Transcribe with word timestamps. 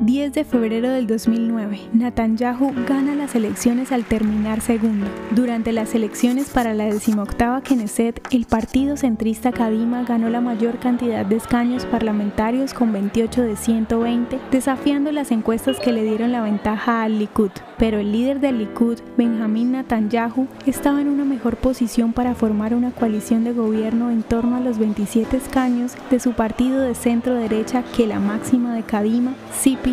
10 0.00 0.32
de 0.32 0.44
febrero 0.44 0.90
del 0.90 1.08
2009, 1.08 1.80
Netanyahu 1.92 2.72
gana 2.86 3.16
las 3.16 3.34
elecciones 3.34 3.90
al 3.90 4.04
terminar 4.04 4.60
segundo. 4.60 5.06
Durante 5.32 5.72
las 5.72 5.92
elecciones 5.92 6.50
para 6.50 6.72
la 6.72 6.84
decimoctava 6.84 7.62
Knesset, 7.62 8.20
el 8.30 8.44
partido 8.44 8.96
centrista 8.96 9.50
Kadima 9.50 10.04
ganó 10.04 10.30
la 10.30 10.40
mayor 10.40 10.78
cantidad 10.78 11.26
de 11.26 11.34
escaños 11.34 11.84
parlamentarios 11.84 12.74
con 12.74 12.92
28 12.92 13.42
de 13.42 13.56
120, 13.56 14.38
desafiando 14.52 15.10
las 15.10 15.32
encuestas 15.32 15.80
que 15.80 15.90
le 15.90 16.04
dieron 16.04 16.30
la 16.30 16.42
ventaja 16.42 17.02
al 17.02 17.18
Likud. 17.18 17.50
Pero 17.76 17.98
el 17.98 18.12
líder 18.12 18.38
del 18.38 18.58
Likud, 18.58 18.98
Benjamin 19.16 19.72
Netanyahu, 19.72 20.46
estaba 20.66 21.00
en 21.00 21.08
una 21.08 21.24
mejor 21.24 21.56
posición 21.56 22.12
para 22.12 22.36
formar 22.36 22.72
una 22.72 22.92
coalición 22.92 23.42
de 23.42 23.52
gobierno 23.52 24.12
en 24.12 24.22
torno 24.22 24.56
a 24.56 24.60
los 24.60 24.78
27 24.78 25.36
escaños 25.36 25.94
de 26.08 26.20
su 26.20 26.34
partido 26.34 26.80
de 26.80 26.94
centro 26.94 27.34
derecha 27.34 27.82
que 27.96 28.06
la 28.06 28.20
máxima 28.20 28.74
de 28.74 28.84
Kadima, 28.84 29.34
Sipi 29.52 29.87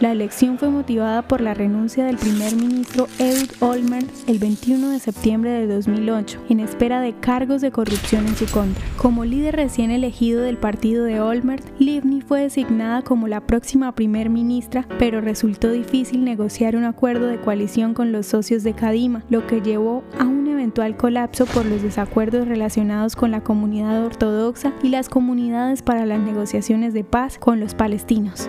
La 0.00 0.12
elección 0.12 0.56
fue 0.56 0.68
motivada 0.70 1.22
por 1.22 1.40
la 1.40 1.52
renuncia 1.52 2.04
del 2.04 2.16
primer 2.16 2.54
ministro 2.54 3.08
Ehud 3.18 3.50
Olmert 3.60 4.08
el 4.28 4.38
21 4.38 4.90
de 4.90 5.00
septiembre 5.00 5.50
de 5.50 5.66
2008, 5.66 6.44
en 6.48 6.60
espera 6.60 7.00
de 7.00 7.12
cargos 7.14 7.60
de 7.60 7.72
corrupción 7.72 8.26
en 8.26 8.36
su 8.36 8.46
contra. 8.46 8.84
Como 8.96 9.24
líder 9.24 9.56
recién 9.56 9.90
elegido 9.90 10.42
del 10.42 10.58
partido 10.58 11.04
de 11.04 11.20
Olmert, 11.20 11.64
Livni 11.80 12.20
fue 12.20 12.42
designada 12.42 13.02
como 13.02 13.26
la 13.26 13.40
próxima 13.40 13.92
primer 13.96 14.30
ministra, 14.30 14.86
pero 14.98 15.20
resultó 15.20 15.72
difícil 15.72 16.24
negociar 16.24 16.76
un 16.76 16.84
acuerdo 16.84 17.26
de 17.26 17.40
coalición 17.40 17.94
con 17.94 18.12
los 18.12 18.26
socios 18.26 18.62
de 18.62 18.74
Kadima, 18.74 19.24
lo 19.28 19.46
que 19.46 19.60
llevó 19.60 20.04
a 20.20 20.24
un 20.24 20.46
eventual 20.46 20.96
colapso 20.96 21.46
por 21.46 21.66
los 21.66 21.82
desacuerdos 21.82 22.46
relacionados 22.46 23.16
con 23.16 23.30
la 23.32 23.42
comunidad 23.42 24.04
ortodoxa 24.04 24.72
y 24.82 24.90
las 24.90 25.08
comunidades 25.08 25.82
para 25.82 26.06
las 26.06 26.20
negociaciones 26.20 26.94
de 26.94 27.02
paz 27.02 27.38
con 27.38 27.60
los 27.60 27.74
palestinos. 27.74 28.48